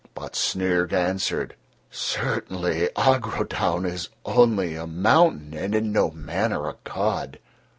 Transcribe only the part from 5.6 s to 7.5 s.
in no manner a god."